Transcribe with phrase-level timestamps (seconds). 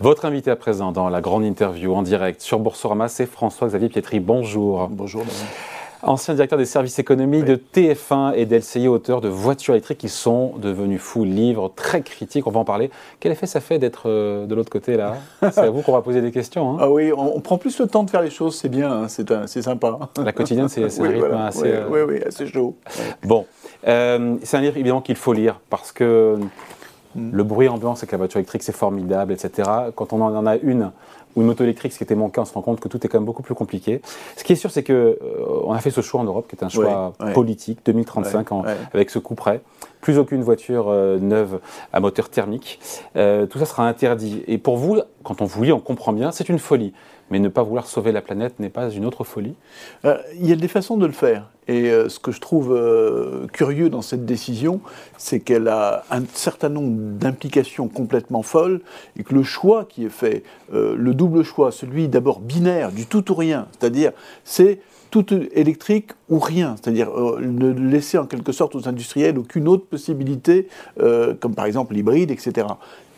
[0.00, 4.18] Votre invité à présent dans la grande interview en direct sur Boursorama, c'est François-Xavier Pietri.
[4.18, 4.88] Bonjour.
[4.88, 5.26] Bonjour.
[6.02, 10.54] Ancien directeur des services économiques de TF1 et d'LCI, auteur de Voitures électriques qui sont
[10.56, 12.90] devenus fous, livres très critiques, on va en parler.
[13.20, 15.16] Quel effet ça fait d'être euh, de l'autre côté là?
[15.42, 16.72] C'est à vous qu'on va poser des questions.
[16.72, 16.76] Hein.
[16.80, 19.62] Ah oui, on, prend plus le temps de faire les choses, c'est bien, hein, c'est
[19.62, 19.98] sympa.
[20.24, 22.74] La quotidienne, c'est un rythme assez, oui, euh, oui, assez chaud.
[23.22, 23.44] Bon,
[23.86, 26.38] euh, c'est un livre évidemment qu'il faut lire parce que
[27.14, 27.30] mm.
[27.32, 29.68] le bruit ambiant, c'est que la voiture électrique, c'est formidable, etc.
[29.94, 30.90] Quand on en a une
[31.36, 33.04] ou une moto électrique, ce qui était mon cas, on se rend compte que tout
[33.04, 34.00] est quand même beaucoup plus compliqué.
[34.36, 35.16] Ce qui est sûr, c'est que euh,
[35.64, 38.48] on a fait ce choix en Europe, qui est un choix politique, 2035,
[38.92, 39.60] avec ce coup près.
[40.00, 41.60] Plus aucune voiture euh, neuve
[41.92, 42.80] à moteur thermique.
[43.16, 44.42] Euh, tout ça sera interdit.
[44.46, 46.92] Et pour vous, quand on vous lit, on comprend bien, c'est une folie.
[47.30, 49.54] Mais ne pas vouloir sauver la planète n'est pas une autre folie
[50.04, 51.48] Il y a des façons de le faire.
[51.68, 52.76] Et ce que je trouve
[53.52, 54.80] curieux dans cette décision,
[55.16, 58.80] c'est qu'elle a un certain nombre d'implications complètement folles
[59.16, 63.30] et que le choix qui est fait, le double choix, celui d'abord binaire, du tout
[63.30, 64.10] ou rien, c'est-à-dire
[64.42, 69.68] c'est tout électrique ou rien, c'est-à-dire euh, ne laisser en quelque sorte aux industriels aucune
[69.68, 70.68] autre possibilité,
[71.00, 72.66] euh, comme par exemple l'hybride, etc.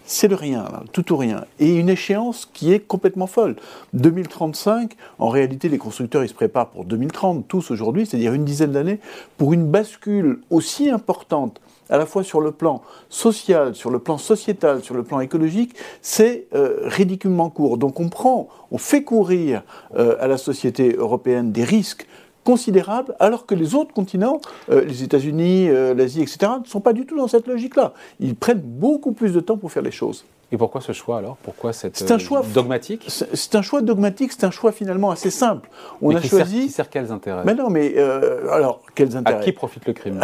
[0.04, 1.44] C'est le rien, tout ou rien.
[1.58, 3.56] Et une échéance qui est complètement folle.
[3.94, 9.00] 2035, en réalité, les constructeurs, se préparent pour 2030, tous aujourd'hui, c'est-à-dire une dizaine d'années,
[9.38, 11.60] pour une bascule aussi importante
[11.92, 15.74] à la fois sur le plan social, sur le plan sociétal, sur le plan écologique,
[16.00, 17.76] c'est euh, ridiculement court.
[17.76, 19.62] Donc on prend, on fait courir
[19.96, 22.06] euh, à la société européenne des risques
[22.44, 24.40] considérables, alors que les autres continents,
[24.70, 27.92] euh, les États-Unis, l'Asie, etc., ne sont pas du tout dans cette logique-là.
[28.20, 30.24] Ils prennent beaucoup plus de temps pour faire les choses.
[30.50, 31.38] Et pourquoi ce choix alors?
[31.42, 33.06] Pourquoi cette un choix dogmatique?
[33.08, 35.70] C'est un choix dogmatique, c'est un choix finalement assez simple.
[36.02, 36.54] On a qui choisi.
[36.54, 37.42] Sert, qui sert quels intérêts?
[37.46, 39.38] Mais non, mais alors quels intérêts?
[39.38, 40.20] À qui profite le crime?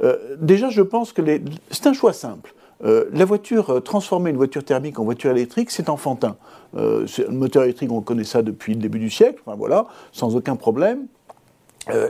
[0.38, 1.42] Déjà, je pense que les...
[1.70, 2.52] c'est un choix simple.
[2.84, 6.36] Euh, la voiture, euh, transformer une voiture thermique en voiture électrique, c'est enfantin.
[6.76, 10.36] Euh, le moteur électrique, on connaît ça depuis le début du siècle, enfin, voilà, sans
[10.36, 11.06] aucun problème.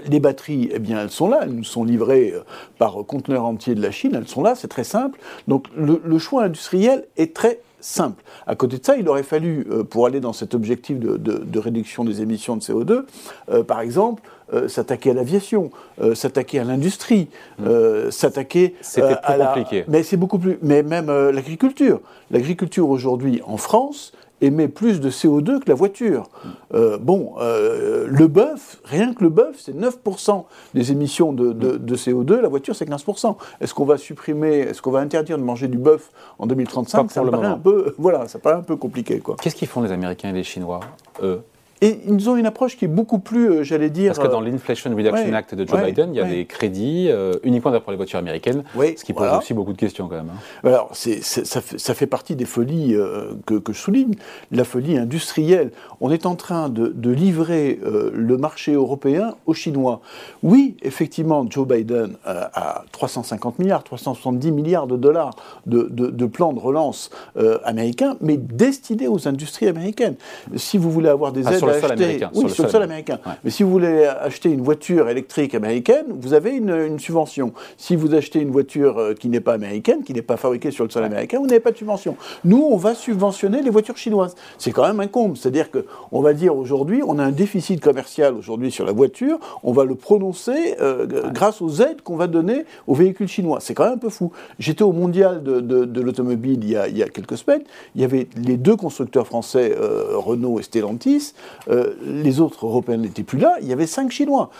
[0.06, 2.34] Les batteries, eh bien, elles sont là, elles nous sont livrées
[2.78, 5.18] par conteneurs entiers de la Chine, elles sont là, c'est très simple.
[5.48, 8.22] Donc le, choix industriel est très simple.
[8.46, 12.22] À côté de ça, il aurait fallu, pour aller dans cet objectif de, réduction des
[12.22, 15.70] émissions de CO2, par exemple, euh, s'attaquer à l'aviation,
[16.02, 17.64] euh, s'attaquer à l'industrie, mm.
[17.66, 18.74] euh, s'attaquer.
[18.82, 19.84] C'était plus compliqué.
[19.88, 20.58] Mais c'est beaucoup plus.
[20.60, 22.00] Mais même l'agriculture.
[22.30, 26.28] L'agriculture aujourd'hui en France émet plus de CO2 que la voiture.
[26.44, 26.96] Mm.
[27.00, 32.48] bon, le bœuf, rien que le bœuf, c'est 9% des émissions de, de, CO2, la
[32.48, 33.36] voiture c'est 15%.
[33.60, 37.22] Est-ce qu'on va supprimer, est-ce qu'on va interdire de manger du bœuf en 2035 Ça
[37.22, 39.22] paraît un peu, voilà, ça paraît un peu compliqué.
[39.40, 40.80] Qu'est-ce qu'ils font les Américains et les Chinois,
[41.22, 41.42] eux?
[41.80, 44.14] Et ils ont une approche qui est beaucoup plus, euh, j'allais dire.
[44.14, 47.08] Parce que dans euh, l'Inflation Reduction Act de Joe Biden, il y a des crédits
[47.10, 50.30] euh, uniquement pour les voitures américaines, ce qui pose aussi beaucoup de questions quand même.
[50.30, 50.68] Hein.
[50.68, 52.96] Alors, ça, fait, partie des folies
[53.46, 54.14] que, je souligne,
[54.52, 55.72] la folie industrielle.
[56.00, 60.00] On est en train de, livrer le marché européen aux Chinois.
[60.42, 65.36] Oui, effectivement, Joe Biden a 350 milliards, 370 milliards de dollars
[65.66, 67.10] de, de plans de relance
[67.64, 70.16] américains, mais destinés aux industries américaines.
[70.56, 72.30] Si vous voulez avoir des aides américain.
[72.34, 73.18] Oui, sur, le sol américain.
[73.42, 77.52] Mais si vous voulez acheter une voiture électrique américaine, vous avez une, subvention.
[77.76, 80.84] Si vous achetez une voiture euh, qui n'est pas américaine, qui n'est pas fabriquée sur
[80.84, 82.16] le sol américain, vous n'avez pas de subvention.
[82.44, 84.34] Nous, on va subventionner les voitures chinoises.
[84.58, 85.36] C'est quand même un comble.
[85.36, 89.72] C'est-à-dire qu'on va dire aujourd'hui, on a un déficit commercial aujourd'hui sur la voiture, on
[89.72, 93.58] va le prononcer euh, grâce aux aides qu'on va donner aux véhicules chinois.
[93.60, 94.32] C'est quand même un peu fou.
[94.58, 97.62] J'étais au mondial de, l'automobile il, il, y a quelques semaines.
[97.94, 101.34] Il y avait les deux constructeurs français, euh, Renault et Stellantis.
[101.68, 104.50] Euh, les autres Européens n'étaient plus là, il y avait cinq Chinois.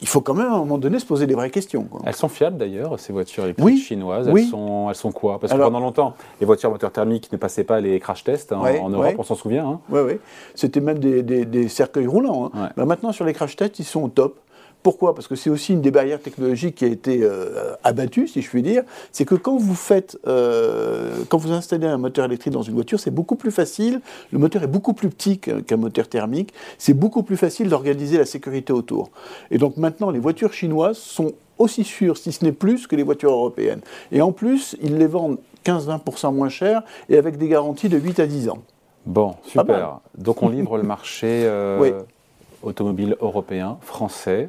[0.00, 1.88] Il faut quand même à un moment donné se poser des vraies questions.
[2.04, 4.28] Elles sont fiables d'ailleurs, ces voitures électriques chinoises.
[4.28, 5.38] Elles, sont, elles sont quoi?
[5.38, 8.52] Parce que pendant longtemps, les voitures à moteur thermique ne passaient pas les crash tests
[8.52, 9.80] hein, en Europe, on s'en souvient.
[9.88, 10.04] Oui, hein.
[10.06, 10.18] oui.
[10.54, 12.50] C'était même des, cercueils roulants.
[12.54, 12.70] Hein.
[12.76, 14.38] Bah, maintenant, sur les crash tests, ils sont au top.
[14.86, 15.16] Pourquoi?
[15.16, 18.48] Parce que c'est aussi une des barrières technologiques qui a été euh, abattue, si je
[18.48, 18.84] puis dire.
[19.10, 23.00] C'est que quand vous faites, euh, quand vous installez un moteur électrique dans une voiture,
[23.00, 24.00] c'est beaucoup plus facile.
[24.30, 26.54] Le moteur est beaucoup plus petit qu'un moteur thermique.
[26.78, 29.10] C'est beaucoup plus facile d'organiser la sécurité autour.
[29.50, 33.02] Et donc maintenant, les voitures chinoises sont aussi sûres, si ce n'est plus, que les
[33.02, 33.80] voitures européennes.
[34.12, 38.20] Et en plus, ils les vendent 15-20% moins cher et avec des garanties de 8
[38.20, 38.58] à 10 ans.
[39.04, 39.98] Bon, super.
[40.16, 42.02] Donc on livre le marché euh,
[42.62, 44.48] automobile européen, français,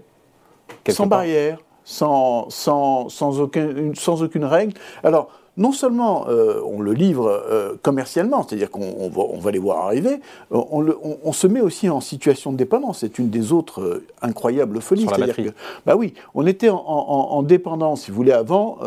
[0.90, 4.74] sans barrière, sans, sans, sans, aucun, sans aucune règle.
[5.04, 9.60] Alors, non seulement euh, on le livre euh, commercialement, c'est-à-dire qu'on va, on va, les
[9.60, 10.22] voir arriver,
[10.52, 13.00] euh, on, le, on, se met aussi en situation de dépendance.
[13.00, 15.08] C'est une des autres incroyables folies.
[15.08, 15.50] Sur la que,
[15.86, 18.78] bah oui, on était en, en, dépendance, si vous voulez, avant,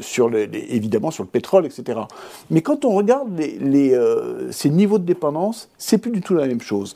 [0.00, 2.00] sur les, évidemment sur le pétrole, etc.
[2.50, 3.98] Mais quand on regarde les,
[4.50, 6.94] ces niveaux de dépendance, c'est plus du tout la même chose.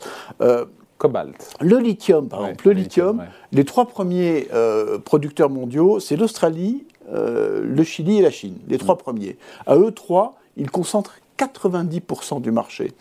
[1.03, 1.55] Cobalt.
[1.59, 4.47] Le lithium, par exemple, le, lithium, les trois premiers
[5.03, 9.37] producteurs mondiaux, c'est l'Australie, euh, le Chili et la Chine, les trois premiers.
[9.65, 12.91] À eux trois, ils concentrent 90% du marché.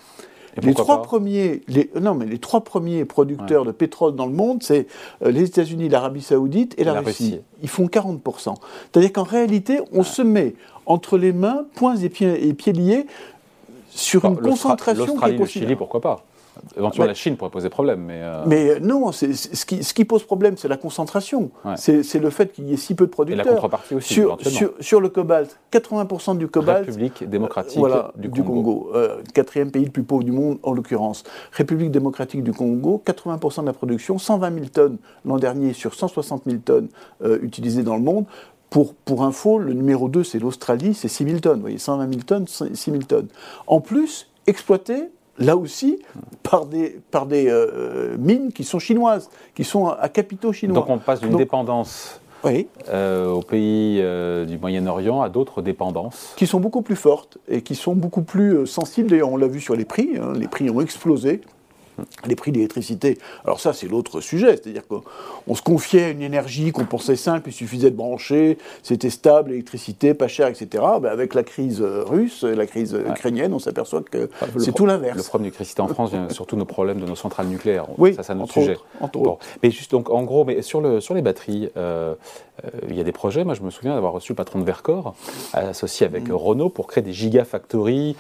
[0.61, 4.63] les trois premiers, les, non mais les trois premiers producteurs de pétrole dans le monde,
[4.63, 4.89] c'est
[5.25, 7.41] euh, les États-Unis, l'Arabie Saoudite et la, Russie.
[7.63, 8.55] Ils font 40%.
[8.93, 10.55] C'est-à-dire qu'en réalité, on se met
[10.85, 13.07] entre les mains, poings et pieds, et pieds liés,
[13.89, 16.25] sur une concentration qui est le Chili, pourquoi pas?
[16.77, 18.03] Éventuellement, la Chine pourrait poser problème.
[18.05, 19.27] Mais, euh, mais euh, non, ce
[19.65, 21.51] qui, ce qui, pose problème, c'est la concentration.
[21.77, 23.47] C'est le fait qu'il y ait si peu de producteurs.
[23.47, 24.39] Et la contrepartie aussi, sur,
[24.81, 26.87] sur, le cobalt, 80% du cobalt.
[26.87, 27.83] République démocratique
[28.17, 28.91] du, Congo.
[28.95, 31.25] Euh, quatrième pays le plus pauvre du monde, en l'occurrence.
[31.53, 36.43] République démocratique du Congo, 80% de la production, 120 000 tonnes l'an dernier sur 160
[36.47, 36.89] 000 tonnes
[37.43, 38.27] utilisées dans le monde.
[38.71, 41.57] Pour, pour, info, le numéro 2, c'est l'Australie, c'est 6 000 tonnes.
[41.57, 43.29] Vous voyez, 120 000 tonnes, 6 000 tonnes.
[43.67, 45.99] En plus, exploité là aussi,
[46.43, 50.75] par des, par des euh, mines qui sont chinoises, qui sont à, capitaux chinois.
[50.75, 52.21] Donc on passe d'une dépendance
[52.89, 56.35] euh, aux pays euh, du Moyen-Orient à d'autres dépendances.
[56.37, 59.11] Qui sont beaucoup plus fortes et qui sont beaucoup plus sensibles.
[59.11, 60.11] D'ailleurs, on l'a vu sur les prix.
[60.21, 60.33] Hein.
[60.35, 61.41] les prix ont explosé
[62.27, 63.19] les prix d'électricité.
[63.45, 67.51] Alors ça, c'est l'autre sujet, c'est-à-dire qu'on se confiait à une énergie qu'on pensait simple,
[67.51, 70.85] il suffisait de brancher, c'était stable, électricité, pas cher, etc.
[71.01, 74.87] Ben, avec la crise euh, russe et la crise ukrainienne, on s'aperçoit que c'est tout
[74.87, 75.17] l'inverse.
[75.17, 77.87] Le problème d'électricité en France vient surtout nos problèmes de nos centrales nucléaires.
[77.99, 78.77] Oui, ça, c'est un autre sujet.
[79.63, 82.15] Mais juste donc, en gros, mais sur, le, sur les batteries, euh, euh,
[82.89, 83.45] il y a des projets.
[83.45, 85.15] Moi, je me souviens d'avoir reçu le patron de Vercor,
[85.53, 86.33] associé avec mm.
[86.33, 88.17] Renault, pour créer des gigafactories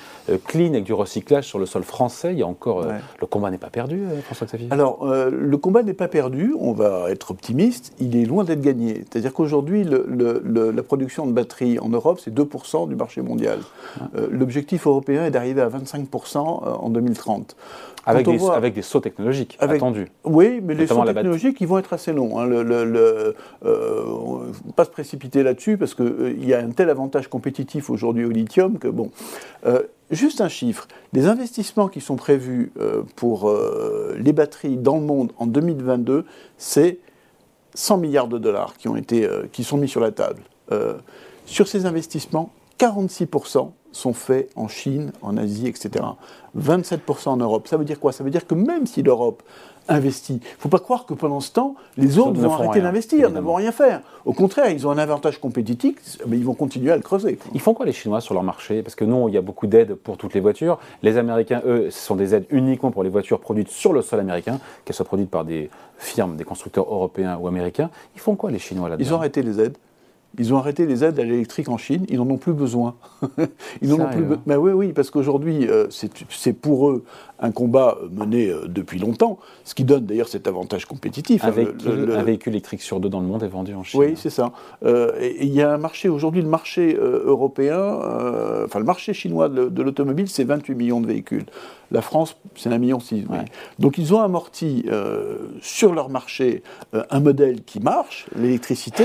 [0.46, 2.32] clean avec du recyclage sur le sol français.
[2.32, 2.84] Il y a encore
[3.20, 6.72] le combat n'est pas perdu, euh, François-Xavier Alors, euh, le combat n'est pas perdu, on
[6.72, 9.04] va être optimiste, il est loin d'être gagné.
[9.10, 13.60] C'est-à-dire qu'aujourd'hui, la production de batteries en Europe, c'est 2% du marché mondial.
[14.00, 14.08] Ah.
[14.16, 17.56] Euh, l'objectif européen est d'arriver à 25% en 2030.
[18.04, 20.08] Avec des, avec des, sauts technologiques attendus.
[20.24, 22.40] Oui, mais les sauts technologiques, ils vont être assez longs.
[22.40, 22.46] Hein.
[22.46, 23.36] Le, le,
[24.76, 28.78] pas se précipiter là-dessus parce qu'il y a un tel avantage compétitif aujourd'hui au lithium
[28.78, 29.10] que, bon,
[30.12, 35.02] Juste un chiffre, les investissements qui sont prévus euh, pour euh, les batteries dans le
[35.02, 36.26] monde en 2022,
[36.58, 36.98] c'est
[37.72, 40.42] 100 milliards de dollars qui, ont été, euh, qui sont mis sur la table.
[41.46, 46.04] sur ces investissements, 46% sont faits en Chine, en Asie, etc.
[46.58, 47.66] 27% en Europe.
[47.66, 48.12] Ça veut dire quoi?
[48.12, 49.42] Ça veut dire que même si l'Europe
[49.88, 50.34] investit.
[50.34, 53.40] Il ne faut pas croire que pendant ce temps, les autres vont arrêter d'investir, ne
[53.40, 54.00] vont rien faire.
[54.24, 57.38] Au contraire, ils ont un avantage compétitif, mais ils vont continuer à le creuser.
[57.54, 58.82] Ils font quoi les Chinois sur leur marché?
[58.82, 60.78] Parce que nous, il y a beaucoup d'aides pour toutes les voitures.
[61.02, 64.20] Les Américains, eux, ce sont des aides uniquement pour les voitures produites sur le sol
[64.20, 67.90] américain, qu'elles soient produites par des firmes, des constructeurs européens ou américains.
[68.14, 69.08] Ils font quoi les Chinois là-dedans?
[69.08, 69.76] Ils ont arrêté les aides.
[70.38, 72.94] Ils ont arrêté les aides à l'électrique en Chine, ils n'en ont plus besoin.
[73.82, 77.04] ils n'en ont plus Mais oui, oui, parce qu'aujourd'hui, euh, c'est pour eux
[77.38, 81.44] un combat mené euh, depuis longtemps, ce qui donne d'ailleurs cet avantage compétitif.
[81.44, 84.00] Un, hein, véhicule, électrique sur deux dans le monde est vendu en Chine.
[84.00, 84.52] Oui, c'est ça.
[84.84, 87.98] Euh, il y a un marché, aujourd'hui, le marché européen,
[88.64, 91.44] enfin le marché chinois de, l'automobile, c'est 28 millions de véhicules.
[91.90, 92.98] La France, c'est 1,6 million.
[93.10, 93.38] Oui.
[93.78, 94.86] Donc ils ont amorti
[95.60, 96.62] sur leur marché
[96.92, 99.04] un modèle qui marche, l'électricité,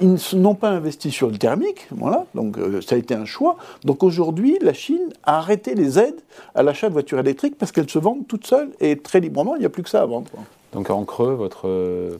[0.00, 3.56] ils n'ont pas investi sur le thermique, voilà, donc euh, ça a été un choix.
[3.84, 6.20] Donc aujourd'hui, la Chine a arrêté les aides
[6.54, 9.60] à l'achat de voitures électriques parce qu'elles se vendent toutes seules et très librement, il
[9.60, 10.30] n'y a plus que ça à vendre.
[10.72, 11.68] Donc en creux, votre,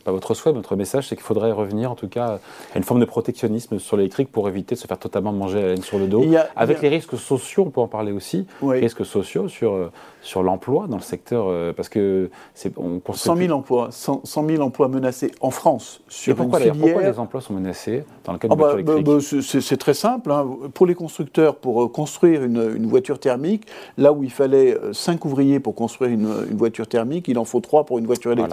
[0.04, 2.38] pas votre souhait, votre message, c'est qu'il faudrait revenir en tout cas
[2.74, 5.68] à une forme de protectionnisme sur l'électrique pour éviter de se faire totalement manger la
[5.68, 6.24] laine sur le dos,
[6.56, 9.90] avec les risques sociaux, on peut en parler aussi, les risques sociaux sur, euh,
[10.22, 14.62] sur l'emploi dans le secteur, euh, parce que c'est on 100 000 emplois, 100, 000
[14.62, 18.56] emplois menacés en France sur pourquoi, une pourquoi les emplois sont menacés dans le cadre
[18.56, 20.30] de ah bah, bah, bah C'est très simple.
[20.30, 20.46] Hein.
[20.74, 23.66] Pour les constructeurs, pour euh, construire une, une, voiture thermique,
[23.96, 27.60] là où il fallait 5 ouvriers pour construire une, une voiture thermique, il en faut
[27.60, 28.49] 3 pour une voiture électrique.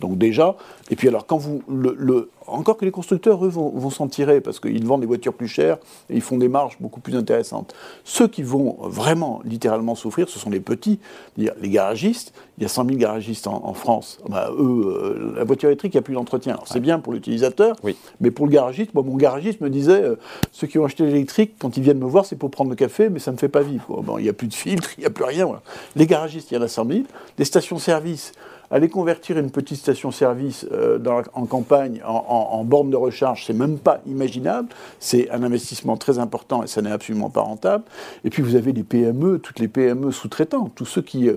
[0.00, 0.56] Donc déjà,
[0.90, 4.60] et puis alors quand vous le, encore que les constructeurs eux vont, s'en tirer parce
[4.60, 5.78] qu'ils vendent des voitures plus chères
[6.08, 7.74] et ils font des marges beaucoup plus intéressantes.
[8.04, 10.98] Ceux qui vont vraiment littéralement souffrir, ce sont les petits,
[11.36, 12.32] les garagistes.
[12.58, 14.20] Il y a 100 000 garagistes en, France.
[14.28, 16.58] Bah, eux, euh, la voiture électrique, il n'y a plus d'entretien.
[16.66, 17.74] C'est bien pour l'utilisateur,
[18.20, 20.16] mais pour le garagiste, mon garagiste me disait, euh,
[20.52, 23.08] ceux qui ont acheté l'électrique, quand ils viennent me voir, c'est pour prendre le café,
[23.08, 24.02] mais ça ne me fait pas vivre.
[24.02, 25.48] Bon, il n'y a plus de filtre, il n'y a plus rien.
[25.96, 27.00] Les garagistes, il y en a 100 000.
[27.38, 28.32] Les stations-service,
[28.70, 30.98] aller convertir une petite station-service euh,
[31.34, 34.68] en campagne en, borne de recharge, c'est même pas imaginable.
[34.98, 37.84] C'est un investissement très important et ça n'est absolument pas rentable.
[38.24, 41.28] Et puis vous avez les PME, toutes les PME sous-traitants, tous ceux qui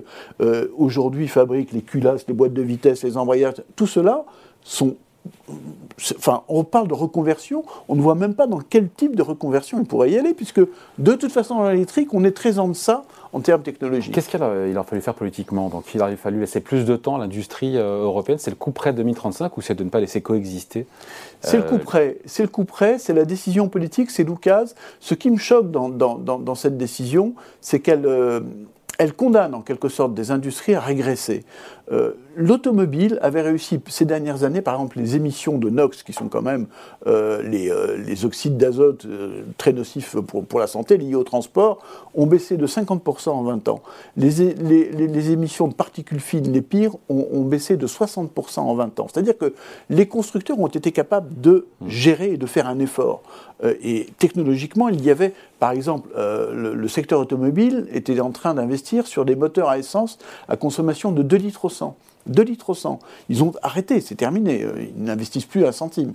[0.76, 4.24] aujourd'hui fabriquent les culasses, les boîtes de vitesse, les embrayages, tout cela
[4.62, 4.96] sont
[6.18, 9.78] Enfin, on parle de reconversion, on ne voit même pas dans quel type de reconversion
[9.80, 10.60] il pourrait y aller, puisque
[10.98, 14.14] de toute façon, dans l'électrique, on est très en deçà en termes technologiques.
[14.14, 17.18] Qu'est-ce qu'il a, fallu faire politiquement Donc, il a fallu laisser plus de temps à
[17.18, 18.38] l'industrie euh, européenne.
[18.38, 20.86] C'est le coup près 2035 ou c'est de ne pas laisser coexister
[21.40, 22.18] C'est le coup près.
[22.26, 24.74] C'est le coup près, c'est la décision politique, c'est l'oukase.
[25.00, 28.06] Ce qui me choque dans, cette décision, c'est qu'elle.
[28.06, 28.40] Euh,
[28.98, 31.44] elle condamne en quelque sorte des industries à régresser.
[31.92, 36.28] Euh, l'automobile avait réussi ces dernières années, par exemple, les émissions de NOx, qui sont
[36.28, 36.66] quand même
[37.06, 39.06] euh, euh, les, oxydes d'azote
[39.58, 41.78] très nocifs pour, la santé liés au transport,
[42.14, 43.82] ont baissé de 50% en 20 ans.
[44.16, 49.06] Les, les, émissions de particules fines, les pires, ont, baissé de 60% en 20 ans.
[49.12, 49.54] C'est-à-dire que
[49.90, 53.22] les constructeurs ont été capables de gérer et de faire un effort.
[53.62, 59.06] et technologiquement, il y avait, par exemple, le, le secteur automobile était en train d'investir
[59.06, 61.96] sur des moteurs à essence à consommation de 2 litres au 100.
[62.26, 62.98] 2 litres au 100.
[63.28, 64.62] Ils ont arrêté, c'est terminé.
[64.62, 66.12] Euh, ils n'investissent plus un centime.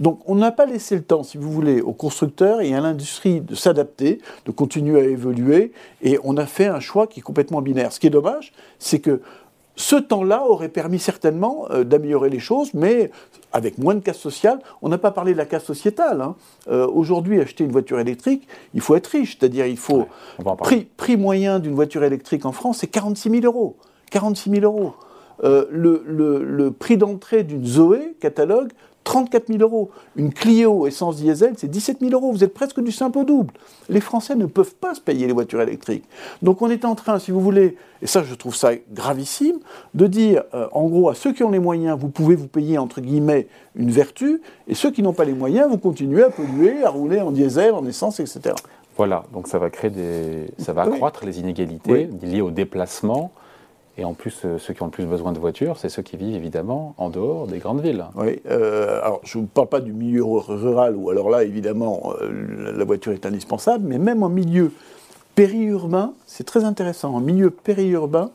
[0.00, 3.40] Donc on n'a pas laissé le temps, si vous voulez, aux constructeurs et à l'industrie
[3.40, 5.72] de s'adapter, de continuer à évoluer.
[6.02, 7.92] Et on a fait un choix qui est complètement binaire.
[7.92, 9.20] Ce qui est dommage, c'est que
[9.74, 13.10] ce temps-là aurait permis certainement euh, d'améliorer les choses, mais
[13.52, 14.58] avec moins de casse sociale.
[14.82, 16.20] On n'a pas parlé de la casse sociétale.
[16.20, 16.34] Hein.
[16.68, 20.06] Euh, aujourd'hui, acheter une voiture électrique, il faut être riche, c'est-à-dire il faut...
[20.58, 23.76] prix, prix moyen d'une voiture électrique en France, c'est 46 000 euros.
[24.12, 24.94] 46 000 euros.
[25.42, 28.70] Euh, le, prix d'entrée d'une Zoé catalogue,
[29.02, 29.90] 34 000 euros.
[30.14, 32.30] Une Clio essence diesel, c'est 17 000 euros.
[32.30, 33.52] Vous êtes presque du simple au double.
[33.88, 36.04] Les Français ne peuvent pas se payer les voitures électriques.
[36.42, 39.58] Donc on est en train, si vous voulez, et ça je trouve ça gravissime,
[39.94, 42.78] de dire euh, en gros à ceux qui ont les moyens, vous pouvez vous payer
[42.78, 46.84] entre guillemets une vertu, et ceux qui n'ont pas les moyens, vous continuez à polluer,
[46.84, 48.54] à rouler en diesel, en essence, etc.
[48.96, 53.32] Voilà, donc ça va créer des, ça va accroître les inégalités liées au déplacement
[53.98, 56.16] et en plus, euh, ceux qui ont le plus besoin de voitures, c'est ceux qui
[56.16, 58.04] vivent évidemment en dehors des grandes villes.
[58.14, 62.72] Oui, euh, alors je ne parle pas du milieu rural où alors là, évidemment, euh,
[62.74, 64.72] la voiture est indispensable, mais même en milieu
[65.34, 68.30] périurbain, c'est très intéressant, en milieu périurbain,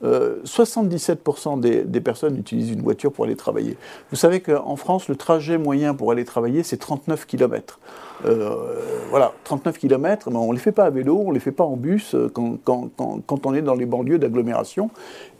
[0.00, 3.76] 77% des, des, personnes utilisent une voiture pour aller travailler.
[4.10, 7.80] Vous savez qu'en France, le trajet moyen pour aller travailler, c'est 39 km.
[8.24, 8.50] Euh,
[9.10, 11.52] voilà, 39 km, mais on ne les fait pas à vélo, on ne les fait
[11.52, 14.90] pas en bus euh, quand, on est dans les banlieues d'agglomération.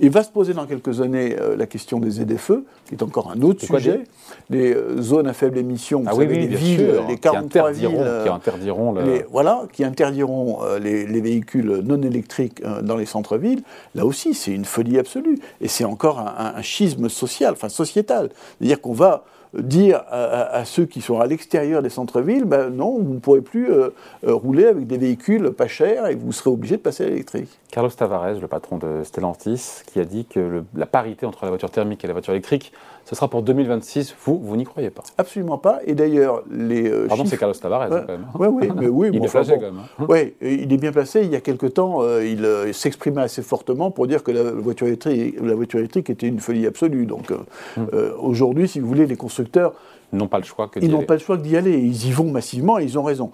[0.01, 2.53] Et va se poser dans quelques années euh, la question des ZFE,
[2.87, 4.05] qui est encore un autre sujet.
[4.49, 7.89] Les zones à faible émission, ah les villes, les 43 villes,
[8.23, 13.63] qui interdiront, les, voilà, qui interdiront les, véhicules non électriques dans les centres-villes.
[13.95, 15.39] Là aussi, c'est une folie absolue.
[15.61, 18.31] Et c'est encore un, un, schisme social, enfin sociétal.
[18.59, 19.25] C'est-à-dire qu'on va
[19.55, 23.71] dire à, ceux qui sont à l'extérieur des centres-villes, ben non, vous ne pourrez plus
[23.71, 23.91] euh,
[24.27, 27.49] euh, rouler avec des véhicules pas chers et vous serez obligé de passer à l'électrique.
[27.71, 31.71] Carlos Tavares, le patron de Stellantis, qui a dit que la parité entre la voiture
[31.71, 32.73] thermique et la voiture électrique,
[33.09, 34.15] ce sera pour 2026.
[34.27, 35.81] Vous, vous n'y croyez pas Absolument pas.
[35.87, 36.91] Et d'ailleurs, les.
[36.91, 38.27] Euh, Pardon, c'est Carlos Tavares, quand même.
[38.39, 39.09] Oui, oui, mais oui.
[39.15, 39.79] il est placé quand même.
[39.79, 40.05] Hein.
[40.07, 41.23] Oui, il est bien placé.
[41.23, 45.37] Il y a quelque temps, il, s'exprimait assez fortement pour dire que la voiture électrique,
[45.41, 47.07] la voiture électrique était une folie absolue.
[47.07, 47.33] Donc
[47.79, 47.89] hum.
[48.21, 49.73] aujourd'hui, si vous voulez, les constructeurs
[50.13, 51.79] n'ont pas le choix que Ils n'ont pas le choix d'y aller.
[51.79, 53.31] Ils y vont massivement et ils ont raison.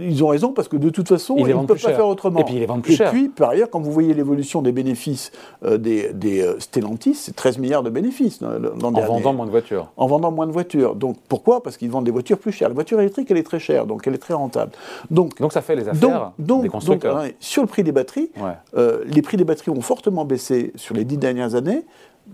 [0.00, 2.40] Ils ont raison parce que de toute façon, ils, ne peuvent pas faire autrement.
[2.40, 3.08] Et puis ils les vendent plus cher.
[3.08, 5.32] Et puis, par ailleurs, quand vous voyez l'évolution des bénéfices
[5.64, 8.40] euh, des, des euh, Stellantis, c'est 13 milliards de bénéfices.
[8.42, 9.90] en vendant moins de voitures.
[9.96, 10.94] En vendant moins de voitures.
[10.94, 11.62] Donc pourquoi?
[11.62, 12.68] Parce qu'ils vendent des voitures plus chères.
[12.68, 14.72] La voiture électrique, elle est très chère, donc elle est très rentable.
[15.10, 17.24] Donc, donc ça fait les affaires des constructeurs.
[17.40, 18.30] sur le prix des batteries,
[18.76, 21.84] euh, les prix des batteries ont fortement baissé sur les dix dernières années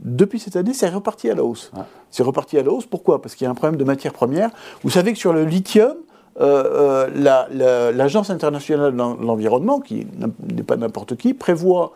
[0.02, 1.70] depuis cette année, c'est reparti à la hausse.
[2.10, 2.86] C'est reparti à la hausse.
[2.86, 3.20] Pourquoi?
[3.22, 4.50] Parce qu'il y a un problème de matière première.
[4.82, 5.94] Vous savez que sur le lithium,
[6.38, 11.92] euh, euh, l'Agence internationale de l'environnement, qui n'est pas n'importe qui, prévoit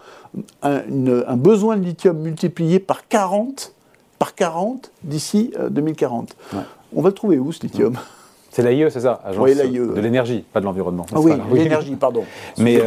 [0.62, 3.75] un, besoin de lithium multiplié par 40,
[4.18, 6.37] par 40 d'ici 2040.
[6.54, 6.59] Euh,
[6.94, 7.97] On va le trouver où ce lithium?
[8.50, 9.20] C'est l'AIE, c'est ça?
[9.25, 11.06] Agence de l'énergie, pas de l'environnement.
[11.14, 12.25] Ah oui, l'énergie, pardon.
[12.59, 12.80] Mais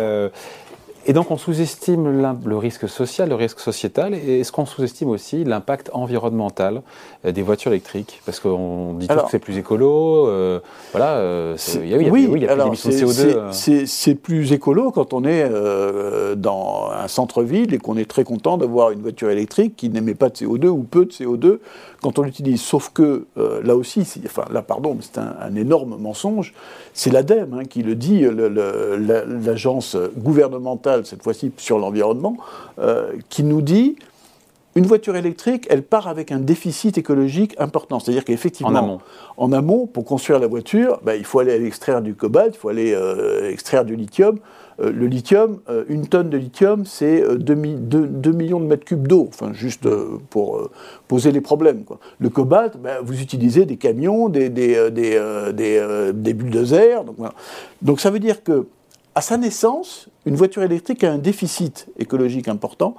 [1.05, 5.43] et donc on sous-estime le risque social, le risque sociétal, et est-ce qu'on sous-estime aussi
[5.43, 6.81] l'impact environnemental
[7.25, 8.22] euh, des voitures électriques?
[8.25, 12.41] Parce qu'on dit que c'est plus écolo, euh, voilà, euh, il y a, oui, il
[12.41, 13.12] y a, plus d'émissions de
[13.51, 13.86] CO2.
[13.86, 15.50] C'est plus écolo quand on est
[16.38, 20.29] dans un centre-ville et qu'on est très content d'avoir une voiture électrique qui n'émet pas
[20.29, 21.60] de CO2 ou peu de CO2
[22.01, 22.62] quand on l'utilise.
[22.62, 26.53] Sauf que là aussi, enfin là pardon, c'est un, énorme mensonge,
[26.93, 32.38] c'est l'ADEME hein, qui le dit, l'agence gouvernementale cette fois-ci sur l'environnement,
[32.80, 33.96] euh, qui nous dit
[34.76, 38.00] une voiture électrique, elle part avec un déficit écologique important.
[38.00, 39.00] C'est-à-dire qu'effectivement, En amont.
[39.38, 42.70] en amont, pour construire la voiture, bah, il faut aller extraire du cobalt, il faut
[42.70, 44.40] aller euh, extraire du lithium.
[44.80, 47.54] Euh, le lithium, euh, une tonne de lithium, c'est euh, 2,
[48.32, 49.88] millions de mètres cubes d'eau, enfin juste
[50.30, 50.70] pour
[51.08, 51.84] poser les problèmes.
[51.84, 52.00] quoi.
[52.20, 57.04] Le cobalt, bah, vous utilisez des camions, des, des, des, bulldozers.
[57.04, 57.34] Donc, voilà.
[57.82, 58.66] donc ça veut dire que
[59.16, 62.96] à sa naissance, une voiture électrique a un déficit écologique important.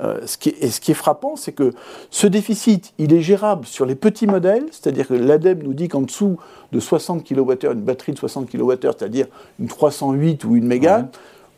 [0.00, 1.72] Euh, ce qui est- et ce qui est frappant, c'est que
[2.10, 6.02] ce déficit, il est gérable sur les petits modèles, c'est-à-dire que l'ADEME nous dit qu'en
[6.02, 6.36] dessous
[6.72, 9.26] de 60 kWh, une batterie de 60 kWh, c'est-à-dire
[9.58, 11.04] une 308 ou une méga, Ouais.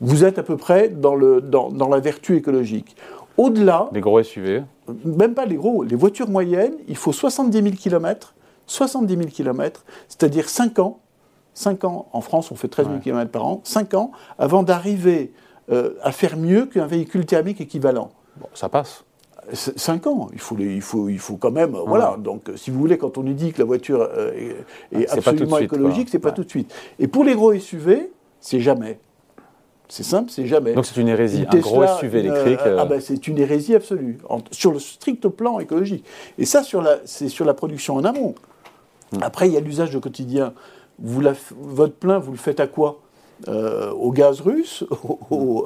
[0.01, 2.97] vous êtes à peu près dans, le, dans, dans la vertu écologique.
[3.37, 4.63] Au-delà, Les gros SUV.
[5.05, 8.35] même pas les gros, les voitures moyennes, il faut 70 000 km,
[8.67, 11.01] 70 000 km, c'est-à-dire 5 ans.
[11.59, 13.03] 5 ans, en France, on fait 13 000 Ouais.
[13.03, 15.33] km par an, 5 ans avant d'arriver
[15.71, 18.11] euh, à faire mieux qu'un véhicule thermique équivalent.
[18.41, 19.05] Bon, ça passe.
[19.53, 21.75] 5 ans, il faut, les- il faut, il faut quand même.
[21.75, 24.33] euh, Voilà, donc euh, si vous voulez, quand on nous dit que la voiture euh,
[24.93, 26.35] est, est Ah, absolument suite, écologique, c'est pas Ouais.
[26.35, 26.73] tout de suite.
[27.01, 29.01] Et pour les gros SUV, c'est jamais.
[29.89, 30.75] C'est simple, c'est jamais.
[30.75, 31.45] Donc c'est une hérésie.
[31.51, 32.61] Une Un gros SUV électrique.
[32.67, 36.05] euh, euh, ah ben, c'est une hérésie absolue, en- sur le strict plan écologique.
[36.39, 36.63] Et ça,
[37.05, 38.35] c'est sur la production en amont.
[39.13, 39.19] Hmm.
[39.23, 40.53] Après, il y a l'usage au quotidien.
[41.01, 43.01] Vous la f- votre plein, vous le faites à quoi?
[43.47, 45.65] Euh, Au gaz russe, au, au-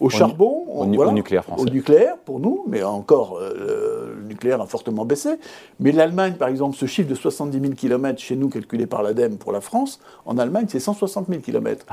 [0.00, 1.62] au charbon, au nu- au nucléaire français.
[1.62, 5.34] Au nucléaire, pour nous, mais encore, euh, le nucléaire a fortement baissé.
[5.80, 9.36] Mais l'Allemagne, par exemple, ce chiffre de 70 000 km chez nous, calculé par l'ADEME
[9.36, 11.84] pour la France, en Allemagne, c'est 160 000 km.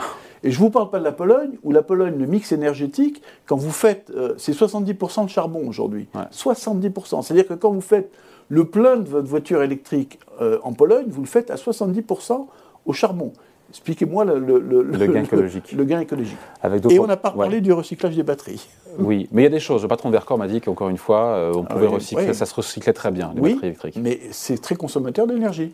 [0.45, 3.21] Et je ne vous parle pas de la Pologne, où la Pologne, le mix énergétique,
[3.47, 6.07] quand vous faites, euh, c'est 70% de charbon aujourd'hui.
[6.15, 6.21] Ouais.
[6.31, 7.21] 70%.
[7.21, 8.11] C'est-à-dire que quand vous faites
[8.47, 10.19] le plein de votre voiture électrique
[10.63, 12.45] en Pologne, vous le faites à 70%
[12.87, 13.31] au charbon.
[13.69, 15.73] Expliquez-moi le, le- le- Le gain écologique.
[15.73, 16.37] Le, gain écologique.
[16.61, 17.39] avec Et on n'a pas Ouais.
[17.45, 18.65] parlé du recyclage des batteries.
[18.97, 19.81] Oui, mais il y a des choses.
[19.83, 22.33] Le patron de Vercor m'a dit qu'encore une fois, euh, on pouvait oui, recycler, oui.
[22.33, 23.97] ça se recyclait très bien, les oui, batteries électriques.
[24.01, 25.73] mais c'est très consommateur d'énergie.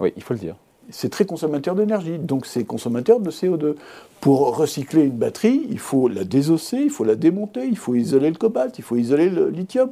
[0.00, 0.56] Oui, il faut le dire.
[0.90, 3.74] C'est très consommateur d'énergie, donc c'est consommateur de CO2.
[4.20, 8.30] Pour recycler une batterie, il faut la désosser, il faut la démonter, il faut isoler
[8.30, 9.90] le cobalt, il faut isoler le lithium.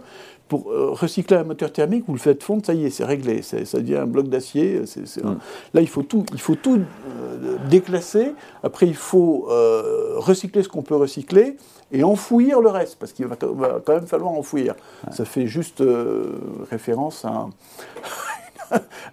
[0.48, 3.42] Pour euh, recycler un moteur thermique, vous le faites fondre, ça y est, c'est réglé,
[3.42, 4.80] c'est- ça devient un bloc d'acier.
[4.80, 5.30] Mm.
[5.74, 8.32] Là, il faut tout, il faut tout euh, déclasser.
[8.62, 11.56] Après, il faut euh, recycler ce qu'on peut recycler
[11.92, 14.74] et enfouir le reste, parce qu'il va, va quand même falloir enfouir.
[15.12, 15.82] Ça fait juste
[16.70, 17.50] référence à un,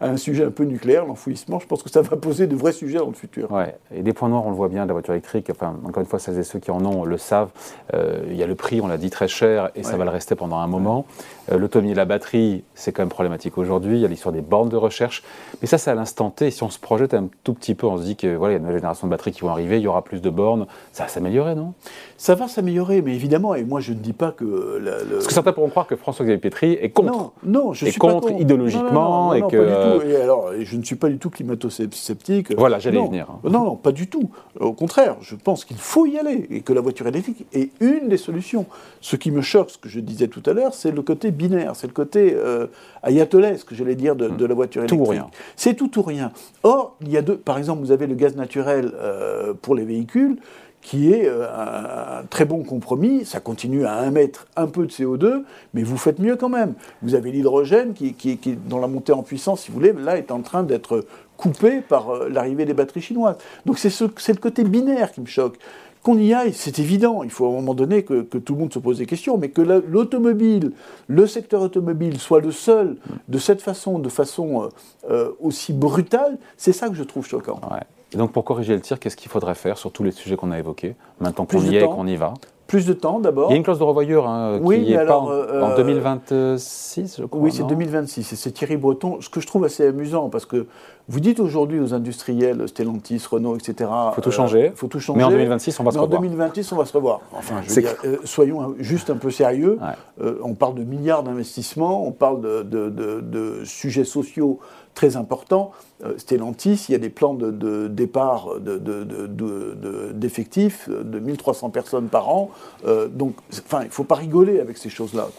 [0.01, 1.59] à un sujet un peu nucléaire, l'enfouissement.
[1.59, 3.51] Je pense que ça va poser de vrais sujets dans le futur.
[3.51, 3.75] Ouais.
[3.95, 5.47] Et des points noirs, on le voit bien de la voiture électrique.
[5.51, 7.49] Enfin, encore une fois, celles et ceux qui en ont le savent.
[7.93, 10.09] Euh, il y a le prix, on l'a dit, très cher, et ça va le
[10.11, 11.05] rester pendant un moment.
[11.51, 13.97] Euh, L'autonomie de la batterie, c'est quand même problématique aujourd'hui.
[13.97, 15.23] Il y a l'histoire des bornes de recherche.
[15.61, 16.47] Mais ça, c'est à l'instant T.
[16.47, 18.55] Et si on se projette un tout petit peu, on se dit que voilà, il
[18.55, 20.29] y a une nouvelle génération de batteries qui vont arriver, il y aura plus de
[20.29, 20.65] bornes.
[20.91, 21.73] Ça va s'améliorer, non?
[22.17, 24.79] Ça va s'améliorer, mais évidemment, et moi je ne dis pas que...
[24.81, 27.11] la- le- Parce que certains pourront croire que François-Xavier Pétry est contre.
[27.11, 28.41] Non, non, je Et suis pas contre contre.
[28.41, 30.05] idéologiquement, Non, non, non, et non, que, pas du euh, tout.
[30.07, 32.55] Et alors, et je ne suis pas du tout climato-sceptique.
[32.57, 33.07] Voilà, j'allais y Non.
[33.07, 33.27] venir.
[33.43, 34.29] Non, non, pas du tout.
[34.59, 38.09] Au contraire, je pense qu'il faut y aller et que la voiture électrique est une
[38.09, 38.65] des solutions.
[39.01, 41.75] Ce qui me choque, ce que je disais tout à l'heure, c'est le côté binaire,
[41.75, 42.67] c'est le côté euh,
[43.03, 45.21] ayatolesque, j'allais dire, de, de la voiture Tout ou électrique.
[45.21, 45.29] rien.
[45.55, 46.31] C'est tout ou rien.
[46.63, 47.37] Or, il y a deux.
[47.37, 50.37] Par exemple, vous avez le gaz naturel euh, pour les véhicules
[50.83, 53.25] qui est euh, un, très bon compromis.
[53.25, 55.43] Ça continue à émettre un peu de CO2,
[55.73, 56.73] mais vous faites mieux quand même.
[57.01, 60.17] Vous avez l'hydrogène qui, qui, qui, dans la montée en puissance, si vous voulez, là
[60.17, 61.05] est en train d'être
[61.37, 63.37] coupé par euh, l'arrivée des batteries chinoises.
[63.65, 65.57] Donc c'est ce, le côté binaire qui me choque.
[66.03, 67.23] Qu'on y aille, c'est évident.
[67.23, 69.37] Il faut à un moment donné que, que tout le monde se pose des questions,
[69.37, 70.73] mais que la- l'automobile,
[71.07, 72.97] le secteur automobile soit le seul
[73.29, 74.69] de cette façon, de façon
[75.09, 77.61] euh, aussi brutale, c'est ça que je trouve choquant.
[77.71, 77.79] Ouais.
[78.13, 80.51] Et donc, pour corriger le tir, qu'est-ce qu'il faudrait faire sur tous les sujets qu'on
[80.51, 82.33] a évoqués Maintenant qu'on y est et qu'on y va?
[82.67, 83.49] Plus de temps d'abord.
[83.49, 85.35] Il y a une clause de revoyure hein, Oui, qui mais est alors, pas en,
[85.35, 87.41] euh, en euh, 2026, je crois.
[87.41, 87.67] Oui, c'est non?
[87.67, 88.31] 2026.
[88.33, 89.17] Et c'est Thierry Breton.
[89.21, 90.65] Ce que je trouve assez amusant, parce que
[91.09, 93.89] vous dites aujourd'hui aux industriels, Stellantis, Renault, etc.
[94.15, 94.71] Faut tout changer.
[94.75, 95.17] faut tout changer.
[95.17, 96.21] Mais en 2026, on va se Mais en revoir.
[96.21, 97.19] 2026, on va se revoir.
[97.33, 99.77] Enfin, je veux C'est dire, euh, soyons juste un peu sérieux.
[99.81, 100.25] Ouais.
[100.25, 104.59] Euh, on parle de milliards d'investissements, on parle de, de- de- de sujets sociaux
[104.93, 105.71] très importants.
[106.03, 110.11] Euh, Stellantis, il y a des plans de, de départ de- de- de- de- de-
[110.13, 112.51] d'effectifs de, de 1300 personnes par an.
[112.85, 115.29] Euh, donc, enfin, il ne faut pas rigoler avec ces choses-là.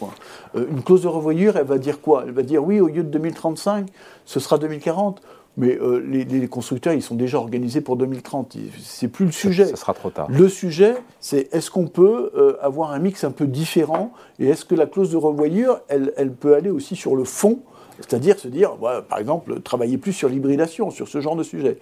[0.55, 2.23] Euh, une clause de revoyure, elle va dire quoi?
[2.25, 3.87] Elle va dire oui, au lieu de 2035,
[4.25, 5.21] ce sera 2040.
[5.57, 8.55] Mais euh, les, les constructeurs, ils sont déjà organisés pour 2030.
[8.55, 9.65] Il- C'est plus le sujet.
[9.67, 10.27] Ça sera trop tard.
[10.29, 14.65] Le sujet, c'est est-ce qu'on peut euh, avoir un mix un peu différent et est-ce
[14.65, 17.59] que la clause de revoyure, elle, elle peut aller aussi sur le fond,
[17.99, 18.75] c'est-à-dire se dire,
[19.09, 21.77] par exemple, travailler plus sur l'hybridation, sur ce genre de sujet.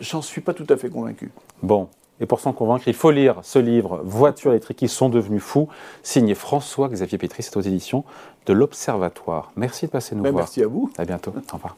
[0.00, 1.30] J'en suis pas tout à fait convaincu.
[1.62, 1.88] Bon,
[2.20, 5.68] Et pour s'en convaincre, il faut lire ce livre Voitures électriques qui sont devenus fous,
[6.02, 8.04] signé François-Xavier Pétry, c'est aux éditions
[8.46, 9.52] de l'Observatoire.
[9.56, 10.42] Merci de passer nous Ben, voir.
[10.42, 10.90] Merci à vous.
[10.98, 11.32] À bientôt.
[11.52, 11.76] Au revoir.